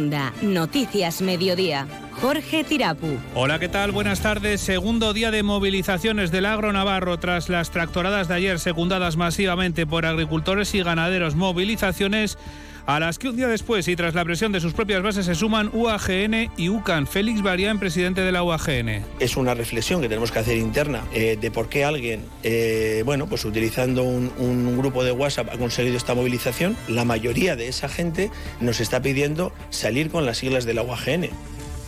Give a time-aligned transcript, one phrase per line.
[0.00, 1.86] Noticias Mediodía.
[2.12, 3.18] Jorge Tirapu.
[3.34, 3.92] Hola, ¿qué tal?
[3.92, 4.62] Buenas tardes.
[4.62, 10.06] Segundo día de movilizaciones del agro navarro tras las tractoradas de ayer secundadas masivamente por
[10.06, 11.34] agricultores y ganaderos.
[11.34, 12.38] Movilizaciones
[12.86, 15.34] a las que un día después y tras la presión de sus propias bases se
[15.34, 17.06] suman UAGN y UCAN.
[17.06, 19.04] Félix Barián, presidente de la UAGN.
[19.20, 23.26] Es una reflexión que tenemos que hacer interna eh, de por qué alguien, eh, bueno,
[23.26, 26.76] pues utilizando un, un grupo de WhatsApp ha conseguido esta movilización.
[26.88, 31.30] La mayoría de esa gente nos está pidiendo salir con las siglas de la UAGN.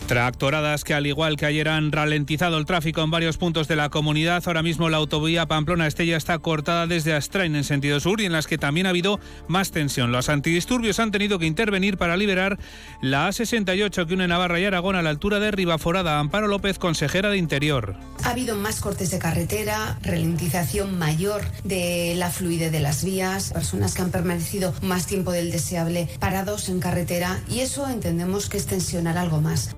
[0.07, 3.89] Tractoradas que al igual que ayer han ralentizado el tráfico en varios puntos de la
[3.89, 4.43] comunidad.
[4.45, 8.45] Ahora mismo la autovía Pamplona-Estella está cortada desde Astrain en sentido sur y en las
[8.45, 10.11] que también ha habido más tensión.
[10.11, 12.59] Los antidisturbios han tenido que intervenir para liberar
[13.01, 16.19] la A68 que une Navarra y Aragón a la altura de Ribaforada.
[16.19, 17.95] Amparo López, consejera de Interior.
[18.23, 23.95] Ha habido más cortes de carretera, ralentización mayor de la fluidez de las vías, personas
[23.95, 28.67] que han permanecido más tiempo del deseable parados en carretera y eso entendemos que es
[28.67, 29.75] tensionar algo más.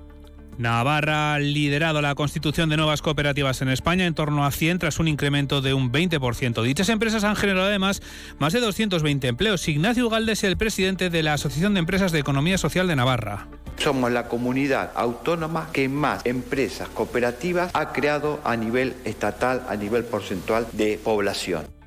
[0.58, 4.98] Navarra ha liderado la constitución de nuevas cooperativas en España en torno a 100 tras
[4.98, 6.62] un incremento de un 20%.
[6.64, 8.02] Dichas empresas han generado además
[8.38, 9.68] más de 220 empleos.
[9.68, 13.46] Ignacio Ugalde es el presidente de la Asociación de Empresas de Economía Social de Navarra.
[13.76, 20.02] Somos la comunidad autónoma que más empresas cooperativas ha creado a nivel estatal, a nivel
[20.04, 21.77] porcentual de población.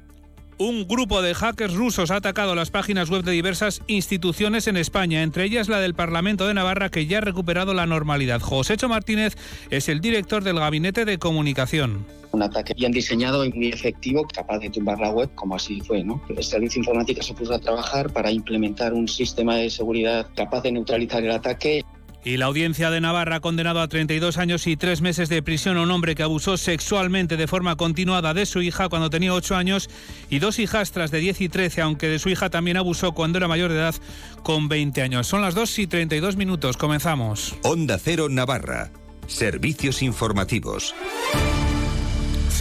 [0.63, 5.23] Un grupo de hackers rusos ha atacado las páginas web de diversas instituciones en España,
[5.23, 8.41] entre ellas la del Parlamento de Navarra, que ya ha recuperado la normalidad.
[8.41, 9.35] Josécho Martínez
[9.71, 12.05] es el director del Gabinete de Comunicación.
[12.31, 16.03] Un ataque bien diseñado y muy efectivo, capaz de tumbar la web, como así fue.
[16.03, 16.21] ¿no?
[16.29, 20.73] El servicio informático se puso a trabajar para implementar un sistema de seguridad capaz de
[20.73, 21.83] neutralizar el ataque.
[22.23, 25.77] Y la audiencia de Navarra ha condenado a 32 años y 3 meses de prisión
[25.77, 29.55] a un hombre que abusó sexualmente de forma continuada de su hija cuando tenía 8
[29.55, 29.89] años
[30.29, 33.47] y dos hijastras de 10 y 13, aunque de su hija también abusó cuando era
[33.47, 33.95] mayor de edad
[34.43, 35.27] con 20 años.
[35.27, 36.77] Son las 2 y 32 minutos.
[36.77, 37.55] Comenzamos.
[37.63, 38.91] Onda Cero Navarra.
[39.27, 40.93] Servicios informativos.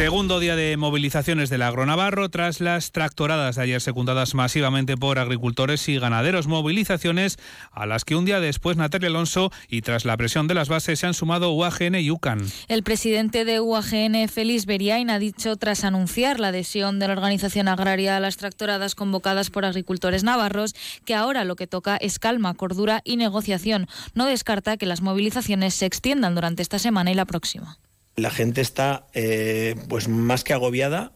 [0.00, 5.18] Segundo día de movilizaciones del agro navarro tras las tractoradas de ayer secundadas masivamente por
[5.18, 6.46] agricultores y ganaderos.
[6.46, 7.38] Movilizaciones
[7.70, 11.00] a las que un día después Natalia Alonso y tras la presión de las bases
[11.00, 12.40] se han sumado UAGN y UCAN.
[12.68, 17.68] El presidente de UAGN, Félix Beriain, ha dicho tras anunciar la adhesión de la organización
[17.68, 20.74] agraria a las tractoradas convocadas por agricultores navarros
[21.04, 23.86] que ahora lo que toca es calma, cordura y negociación.
[24.14, 27.76] No descarta que las movilizaciones se extiendan durante esta semana y la próxima.
[28.20, 31.12] La gente está eh, pues más que agobiada,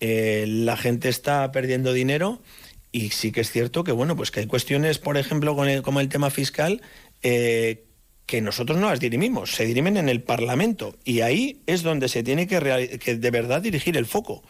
[0.00, 2.42] eh, la gente está perdiendo dinero
[2.90, 5.82] y sí que es cierto que bueno, pues que hay cuestiones, por ejemplo, con el,
[5.82, 6.82] como el tema fiscal,
[7.22, 7.84] eh,
[8.26, 12.22] que nosotros no las dirimimos, se dirimen en el Parlamento y ahí es donde se
[12.22, 14.42] tiene que, que de verdad dirigir el foco.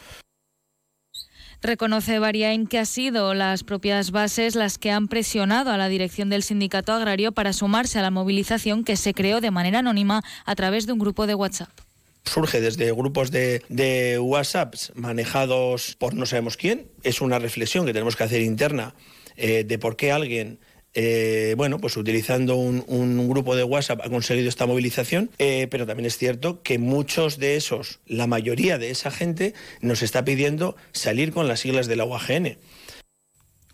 [1.63, 6.29] Reconoce Bariain que ha sido las propias bases las que han presionado a la dirección
[6.29, 10.55] del sindicato agrario para sumarse a la movilización que se creó de manera anónima a
[10.57, 11.71] través de un grupo de WhatsApp
[12.25, 16.87] surge desde grupos de, de WhatsApp manejados por no sabemos quién.
[17.03, 18.95] Es una reflexión que tenemos que hacer interna
[19.37, 20.61] eh, de por qué alguien
[20.95, 26.07] eh, bueno, pues utilizando un, grupo de WhatsApp ha conseguido esta movilización, eh, pero también
[26.07, 31.33] es cierto que muchos de esos, la mayoría de esa gente, nos está pidiendo salir
[31.33, 32.59] con las siglas de la UAGN.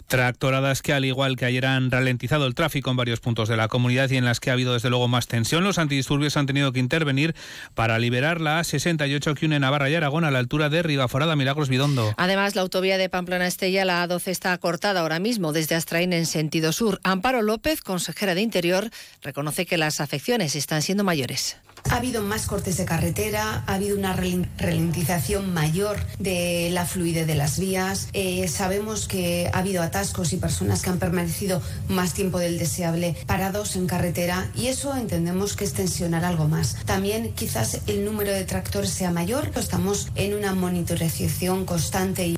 [0.09, 3.69] Tractoradas que, al igual que ayer, han ralentizado el tráfico en varios puntos de la
[3.69, 5.65] comunidad y en las que ha habido, desde luego, más tensión.
[5.65, 7.35] Los antidisturbios han tenido que intervenir
[7.75, 11.69] para liberar la A68 que une Navarra y Aragón a la altura de Ribaforada, Milagros
[11.69, 12.15] Bidondo.
[12.17, 16.73] Además, la autovía de Pamplona-Estella, la A12, está cortada ahora mismo desde Astrain en sentido
[16.73, 17.01] sur.
[17.05, 18.89] Amparo López, consejera de Interior,
[19.21, 21.59] reconoce que las afecciones están siendo mayores.
[21.91, 27.35] Ha habido más cortes de carretera, ha habido una ralentización mayor de la fluidez de
[27.35, 28.09] las vías.
[28.13, 33.17] Eh, sabemos que ha habido atascos y personas que han permanecido más tiempo del deseable
[33.27, 36.77] parados en carretera y eso entendemos que es tensionar algo más.
[36.87, 39.51] También quizás el número de tractores sea mayor.
[39.57, 42.37] Estamos en una monitorización constante y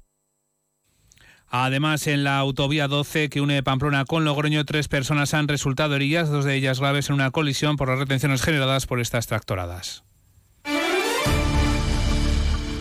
[1.53, 6.31] Además, en la autovía 12 que une Pamplona con Logroño, tres personas han resultado heridas,
[6.31, 10.05] dos de ellas graves en una colisión por las retenciones generadas por estas tractoradas.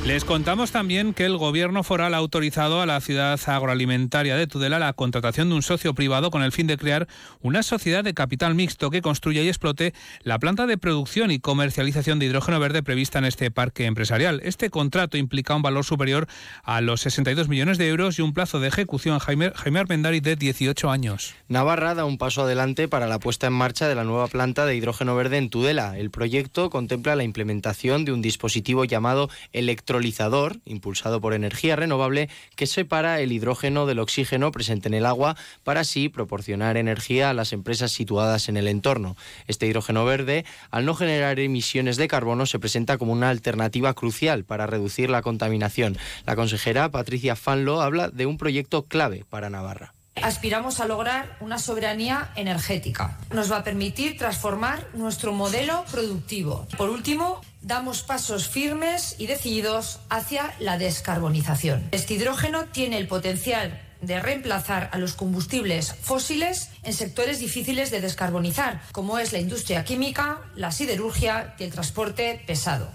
[0.05, 4.79] Les contamos también que el gobierno foral ha autorizado a la ciudad agroalimentaria de Tudela
[4.79, 7.07] la contratación de un socio privado con el fin de crear
[7.41, 9.93] una sociedad de capital mixto que construya y explote
[10.23, 14.39] la planta de producción y comercialización de hidrógeno verde prevista en este parque empresarial.
[14.43, 16.27] Este contrato implica un valor superior
[16.63, 20.37] a los 62 millones de euros y un plazo de ejecución Jaime, Jaime Armendari de
[20.37, 21.35] 18 años.
[21.49, 24.75] Navarra da un paso adelante para la puesta en marcha de la nueva planta de
[24.75, 25.99] hidrógeno verde en Tudela.
[25.99, 32.29] El proyecto contempla la implementación de un dispositivo llamado electro electrolizador, impulsado por energía renovable,
[32.55, 37.33] que separa el hidrógeno del oxígeno presente en el agua para así proporcionar energía a
[37.33, 39.15] las empresas situadas en el entorno.
[39.47, 44.43] Este hidrógeno verde, al no generar emisiones de carbono, se presenta como una alternativa crucial
[44.43, 45.97] para reducir la contaminación.
[46.25, 51.59] La consejera Patricia Fanlo habla de un proyecto clave para Navarra aspiramos a lograr una
[51.59, 53.17] soberanía energética.
[53.33, 56.67] Nos va a permitir transformar nuestro modelo productivo.
[56.77, 61.87] Por último, damos pasos firmes y decididos hacia la descarbonización.
[61.91, 68.01] Este hidrógeno tiene el potencial de reemplazar a los combustibles fósiles en sectores difíciles de
[68.01, 72.89] descarbonizar, como es la industria química, la siderurgia y el transporte pesado.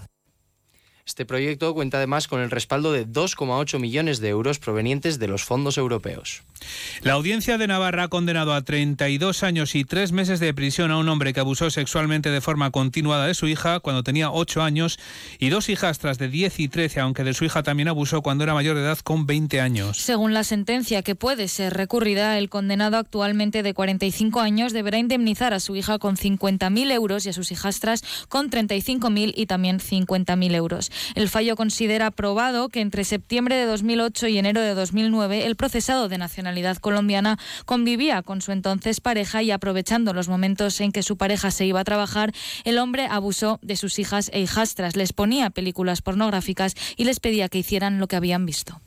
[1.07, 5.43] Este proyecto cuenta además con el respaldo de 2,8 millones de euros provenientes de los
[5.43, 6.41] fondos europeos.
[7.03, 10.97] La audiencia de Navarra ha condenado a 32 años y 3 meses de prisión a
[10.97, 14.97] un hombre que abusó sexualmente de forma continuada de su hija cuando tenía 8 años
[15.37, 18.55] y dos hijastras de 10 y 13, aunque de su hija también abusó cuando era
[18.55, 19.97] mayor de edad con 20 años.
[19.97, 25.53] Según la sentencia que puede ser recurrida, el condenado actualmente de 45 años deberá indemnizar
[25.53, 30.55] a su hija con 50.000 euros y a sus hijastras con 35.000 y también 50.000
[30.55, 30.89] euros.
[31.15, 36.09] El fallo considera probado que entre septiembre de 2008 y enero de 2009 el procesado
[36.09, 41.17] de nacionalidad colombiana convivía con su entonces pareja y aprovechando los momentos en que su
[41.17, 42.33] pareja se iba a trabajar,
[42.63, 47.49] el hombre abusó de sus hijas e hijastras, les ponía películas pornográficas y les pedía
[47.49, 48.81] que hicieran lo que habían visto.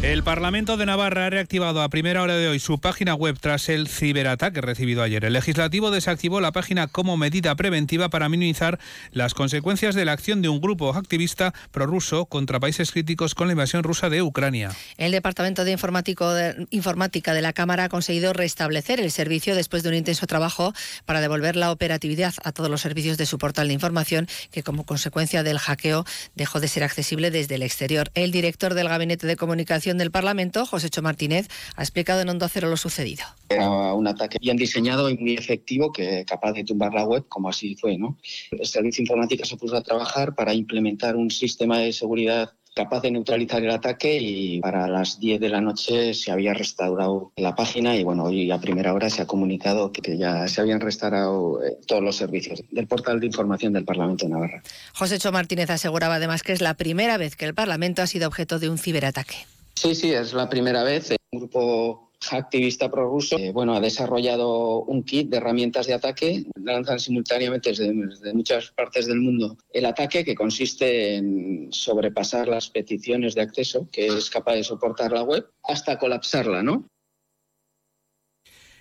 [0.00, 3.68] El Parlamento de Navarra ha reactivado a primera hora de hoy su página web tras
[3.68, 5.24] el ciberataque recibido ayer.
[5.24, 8.78] El legislativo desactivó la página como medida preventiva para minimizar
[9.10, 13.54] las consecuencias de la acción de un grupo activista prorruso contra países críticos con la
[13.54, 14.70] invasión rusa de Ucrania.
[14.98, 19.96] El Departamento de, Informática de la Cámara ha conseguido restablecer el servicio después de un
[19.96, 20.74] intenso trabajo
[21.06, 24.86] para devolver la operatividad a todos los servicios de su portal de información que como
[24.86, 26.04] consecuencia del hackeo
[26.36, 28.12] dejó de ser accesible desde el exterior.
[28.14, 32.48] El director del Gabinete de Comunicación del Parlamento, José Cho Martínez, ha explicado en Onda
[32.48, 33.24] Cero lo sucedido.
[33.48, 37.48] Era un ataque bien diseñado y muy efectivo que capaz de tumbar la web, como
[37.48, 37.96] así fue.
[37.96, 38.18] ¿no?
[38.50, 43.10] El servicio informático se puso a trabajar para implementar un sistema de seguridad capaz de
[43.10, 47.96] neutralizar el ataque y para las 10 de la noche se había restaurado la página
[47.96, 51.76] y bueno, hoy a primera hora se ha comunicado que ya se habían restaurado eh,
[51.88, 54.62] todos los servicios del portal de información del Parlamento de Navarra.
[54.94, 58.28] José Cho Martínez aseguraba además que es la primera vez que el Parlamento ha sido
[58.28, 59.57] objeto de un ciberataque.
[59.78, 61.14] Sí, sí, es la primera vez.
[61.30, 66.98] Un grupo activista prorruso eh, bueno, ha desarrollado un kit de herramientas de ataque, lanzan
[66.98, 73.42] simultáneamente desde, muchas partes del mundo el ataque que consiste en sobrepasar las peticiones de
[73.42, 76.88] acceso que es capaz de soportar la web hasta colapsarla, ¿no?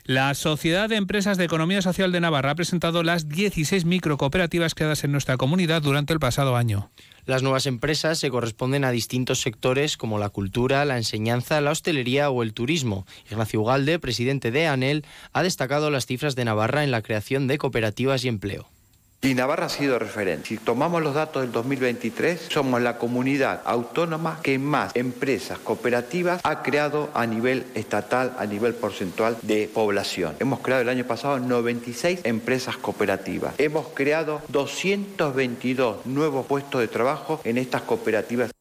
[0.03, 5.03] La Sociedad de Empresas de Economía Social de Navarra ha presentado las 16 microcooperativas creadas
[5.03, 6.89] en nuestra comunidad durante el pasado año.
[7.27, 12.29] Las nuevas empresas se corresponden a distintos sectores como la cultura, la enseñanza, la hostelería
[12.29, 13.05] o el turismo.
[13.29, 15.03] Ignacio Ugalde, presidente de ANEL,
[15.33, 18.69] ha destacado las cifras de Navarra en la creación de cooperativas y empleo.
[19.21, 20.49] Y Navarra ha sido referente.
[20.49, 26.61] Si tomamos los datos del 2023, somos la comunidad autónoma que más empresas cooperativas ha
[26.61, 30.35] creado a nivel estatal, a nivel porcentual de población.
[30.39, 33.55] Hemos creado el año pasado 96 empresas cooperativas.
[33.57, 38.51] Hemos creado 222 nuevos puestos de trabajo en estas cooperativas.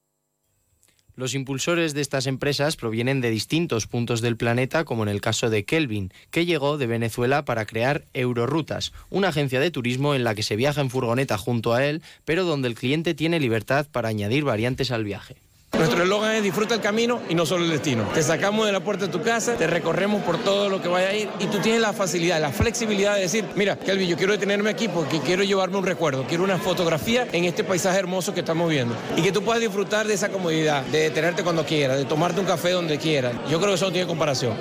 [1.16, 5.49] Los impulsores de estas empresas provienen de distintos puntos del planeta, como en el caso
[5.49, 10.35] de Kelvin, que llegó de Venezuela para crear Eurorutas, una agencia de turismo en la
[10.35, 14.11] que se viaja en furgoneta junto a él, pero donde el cliente tiene libertad para
[14.11, 15.37] añadir variantes al viaje.
[15.78, 18.04] Nuestro eslogan es disfruta el camino y no solo el destino.
[18.14, 21.09] Te sacamos de la puerta de tu casa, te recorremos por todo lo que vaya
[21.09, 24.33] a ir y tú tienes la facilidad, la flexibilidad de decir, mira, Kelvin, yo quiero
[24.33, 28.40] detenerme aquí porque quiero llevarme un recuerdo, quiero una fotografía en este paisaje hermoso que
[28.40, 28.97] estamos viendo.
[29.18, 32.47] Y que tú puedas disfrutar de esa comodidad, de detenerte cuando quieras, de tomarte un
[32.47, 33.35] café donde quieras.
[33.50, 34.54] Yo creo que eso no tiene comparación.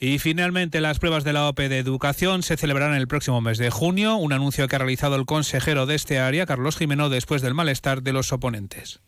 [0.00, 3.68] Y finalmente las pruebas de la OPE de educación se celebrarán el próximo mes de
[3.68, 7.52] junio, un anuncio que ha realizado el consejero de este área, Carlos Jimeno, después del
[7.52, 9.02] malestar de los oponentes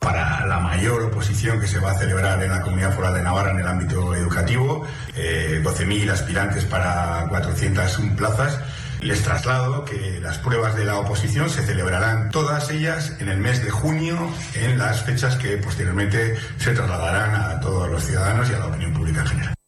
[0.00, 3.50] para la mayor oposición que se va a celebrar en la Comunidad Foral de Navarra
[3.52, 8.58] en el ámbito educativo, 12.000 eh, aspirantes para 401 plazas.
[9.00, 13.62] Les traslado que las pruebas de la oposición se celebrarán todas ellas en el mes
[13.62, 14.16] de junio,
[14.54, 18.92] en las fechas que posteriormente se trasladarán a todos los ciudadanos y a la opinión
[18.92, 19.59] pública en general.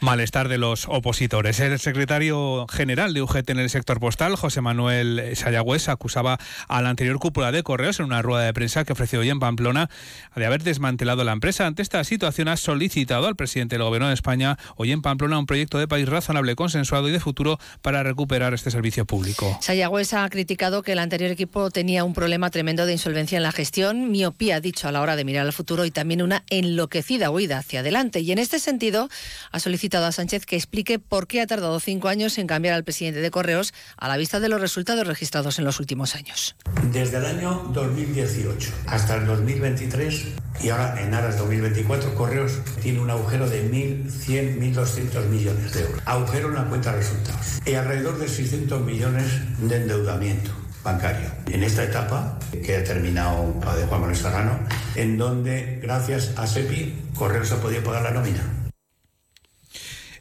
[0.00, 1.60] Malestar de los opositores.
[1.60, 6.38] El secretario general de UGT en el sector postal, José Manuel Sayagüez, acusaba
[6.68, 9.40] a la anterior cúpula de correos en una rueda de prensa que ofreció hoy en
[9.40, 9.90] Pamplona
[10.34, 11.66] de haber desmantelado la empresa.
[11.66, 15.44] Ante esta situación ha solicitado al presidente del Gobierno de España hoy en Pamplona un
[15.44, 19.58] proyecto de país razonable, consensuado y de futuro para recuperar este servicio público.
[19.60, 23.52] Sayagüez ha criticado que el anterior equipo tenía un problema tremendo de insolvencia en la
[23.52, 27.58] gestión, miopía, dicho, a la hora de mirar al futuro y también una enloquecida huida
[27.58, 28.20] hacia adelante.
[28.20, 29.10] Y en este sentido
[29.52, 32.84] ha solicitado a Sánchez que explique por qué ha tardado cinco años en cambiar al
[32.84, 36.54] presidente de Correos a la vista de los resultados registrados en los últimos años.
[36.92, 40.26] Desde el año 2018 hasta el 2023
[40.62, 46.02] y ahora en aras 2024, Correos tiene un agujero de 1.100, 1.200 millones de euros.
[46.04, 47.60] Agujero en la cuenta de resultados.
[47.64, 49.26] Y alrededor de 600 millones
[49.58, 50.50] de endeudamiento
[50.84, 51.30] bancario.
[51.50, 54.58] En esta etapa, que ha terminado de Juan Manuel Serrano,
[54.94, 58.59] en donde, gracias a SEPI, Correos ha podido pagar la nómina.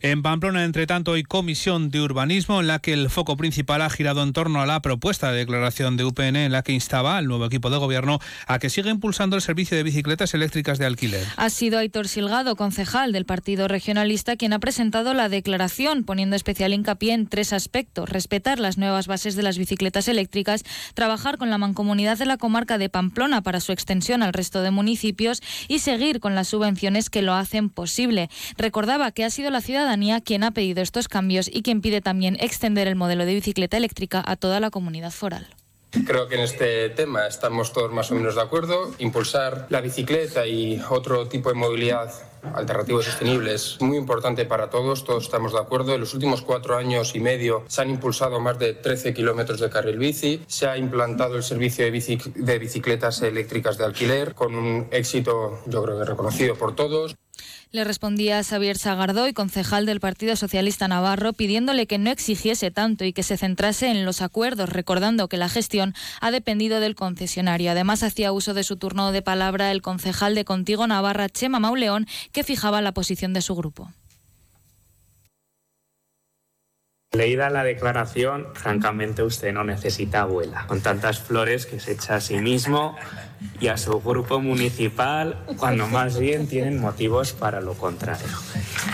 [0.01, 3.89] En Pamplona, entre tanto, hay comisión de urbanismo en la que el foco principal ha
[3.89, 7.25] girado en torno a la propuesta de declaración de UPN en la que instaba al
[7.25, 11.27] nuevo equipo de gobierno a que siga impulsando el servicio de bicicletas eléctricas de alquiler.
[11.35, 16.73] Ha sido Aitor Silgado, concejal del Partido Regionalista, quien ha presentado la declaración, poniendo especial
[16.73, 18.07] hincapié en tres aspectos.
[18.07, 20.63] Respetar las nuevas bases de las bicicletas eléctricas,
[20.93, 24.71] trabajar con la mancomunidad de la comarca de Pamplona para su extensión al resto de
[24.71, 28.29] municipios y seguir con las subvenciones que lo hacen posible.
[28.57, 29.88] Recordaba que ha sido la ciudad
[30.23, 34.23] quien ha pedido estos cambios y quien pide también extender el modelo de bicicleta eléctrica
[34.25, 35.47] a toda la comunidad foral.
[36.05, 38.93] Creo que en este tema estamos todos más o menos de acuerdo.
[38.99, 42.13] Impulsar la bicicleta y otro tipo de movilidad
[42.53, 45.95] alternativo y sostenible es muy importante para todos, todos estamos de acuerdo.
[45.95, 49.69] En los últimos cuatro años y medio se han impulsado más de 13 kilómetros de
[49.71, 54.87] carril bici, se ha implantado el servicio de, de bicicletas eléctricas de alquiler con un
[54.91, 57.15] éxito yo creo que reconocido por todos.
[57.71, 63.13] Le respondía Xavier Sagardoy, concejal del Partido Socialista Navarro, pidiéndole que no exigiese tanto y
[63.13, 67.71] que se centrase en los acuerdos, recordando que la gestión ha dependido del concesionario.
[67.71, 72.07] Además, hacía uso de su turno de palabra el concejal de Contigo Navarra, Chema Mauleón,
[72.31, 73.91] que fijaba la posición de su grupo.
[77.19, 80.65] Leída la declaración, francamente usted no necesita abuela.
[80.67, 82.95] Con tantas flores que se echa a sí mismo
[83.59, 88.25] y a su grupo municipal, cuando más bien tienen motivos para lo contrario.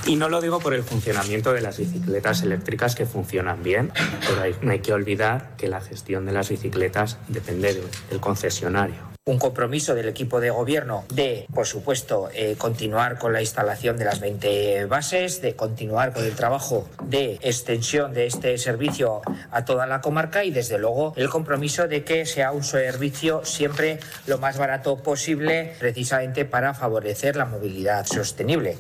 [0.08, 3.92] Y no lo digo por el funcionamiento de las bicicletas eléctricas que funcionan bien,
[4.22, 7.80] pero no hay que olvidar que la gestión de las bicicletas depende
[8.10, 13.42] del concesionario un compromiso del equipo de gobierno de, por supuesto, eh, continuar con la
[13.42, 19.24] instalación de las 20 bases, de continuar con el trabajo de extensión de este servicio
[19.50, 24.00] a toda la comarca y, desde luego, el compromiso de que sea un servicio siempre
[24.28, 28.78] lo más barato posible, precisamente para favorecer la movilidad sostenible.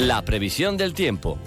[0.00, 1.38] La previsión del tiempo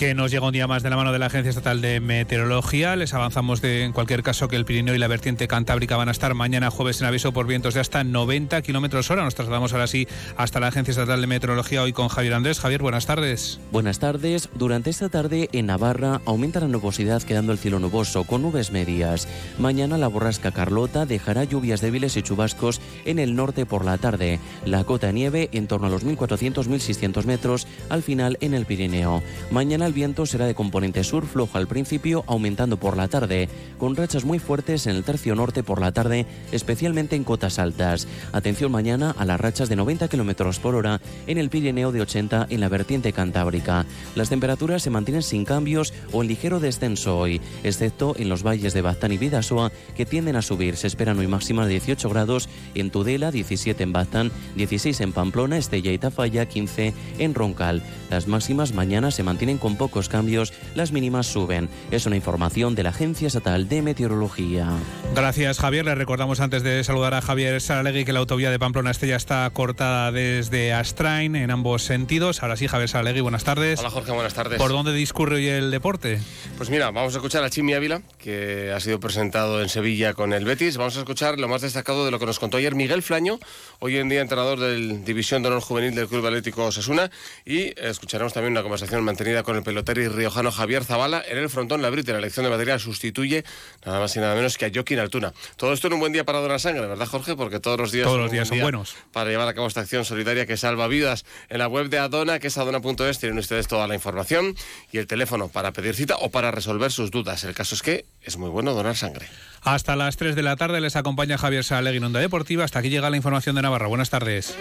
[0.00, 2.96] que nos llega un día más de la mano de la Agencia Estatal de Meteorología.
[2.96, 6.12] Les avanzamos de, en cualquier caso que el Pirineo y la vertiente cantábrica van a
[6.12, 9.24] estar mañana jueves en aviso por vientos de hasta 90 kilómetros hora.
[9.24, 12.60] Nos trasladamos ahora sí hasta la Agencia Estatal de Meteorología hoy con Javier Andrés.
[12.60, 13.60] Javier, buenas tardes.
[13.72, 14.48] Buenas tardes.
[14.54, 19.28] Durante esta tarde en Navarra aumenta la nubosidad quedando el cielo nuboso con nubes medias.
[19.58, 24.40] Mañana la borrasca Carlota dejará lluvias débiles y chubascos en el norte por la tarde.
[24.64, 29.22] La cota de nieve en torno a los 1.400-1.600 metros al final en el Pirineo.
[29.50, 33.96] Mañana el viento será de componente sur flojo al principio, aumentando por la tarde, con
[33.96, 38.06] rachas muy fuertes en el tercio norte por la tarde, especialmente en cotas altas.
[38.30, 42.46] Atención mañana a las rachas de 90 km por hora en el Pirineo de 80
[42.50, 43.84] en la vertiente cantábrica.
[44.14, 48.72] Las temperaturas se mantienen sin cambios o en ligero descenso hoy, excepto en los valles
[48.72, 50.76] de Baztán y Vidasoa, que tienden a subir.
[50.76, 55.58] Se esperan hoy máximas de 18 grados en Tudela, 17 en Baztán, 16 en Pamplona,
[55.58, 57.82] Estella y Tafalla, 15 en Roncal.
[58.08, 61.70] Las máximas mañana se mantienen con pocos cambios, las mínimas suben.
[61.90, 64.68] Es una información de la Agencia Estatal de Meteorología.
[65.14, 65.86] Gracias, Javier.
[65.86, 69.48] Le recordamos antes de saludar a Javier Saralegui que la autovía de Pamplona Estella está
[69.48, 72.42] cortada desde Astrain en ambos sentidos.
[72.42, 73.80] Ahora sí, Javier Saralegui, buenas tardes.
[73.80, 74.58] Hola, Jorge, buenas tardes.
[74.58, 76.20] ¿Por dónde discurre hoy el deporte?
[76.58, 80.34] Pues mira, vamos a escuchar a Chimi Ávila, que ha sido presentado en Sevilla con
[80.34, 80.76] el Betis.
[80.76, 83.38] Vamos a escuchar lo más destacado de lo que nos contó ayer Miguel Flaño,
[83.78, 87.10] hoy en día entrenador del División de Honor Juvenil del Club Atlético Osasuna.
[87.46, 91.48] Y escucharemos también una conversación mantenida con el pelotero y riojano Javier Zavala en el
[91.48, 91.80] frontón.
[91.80, 93.44] La Brita, la elección de material sustituye
[93.86, 95.32] nada más y nada menos que a Joaquín Altuna.
[95.56, 97.36] Todo esto en un buen día para donar sangre, ¿verdad, Jorge?
[97.36, 98.96] Porque todos los días, todos los días son buenos.
[99.12, 101.24] Para llevar a cabo esta acción solidaria que salva vidas.
[101.50, 104.56] En la web de Adona, que es adona.es, tienen ustedes toda la información
[104.90, 107.44] y el teléfono para pedir cita o para resolver sus dudas.
[107.44, 109.28] El caso es que es muy bueno donar sangre.
[109.62, 112.64] Hasta las 3 de la tarde les acompaña Javier Salegui en Onda Deportiva.
[112.64, 113.86] Hasta aquí llega la información de Navarra.
[113.86, 114.56] Buenas tardes.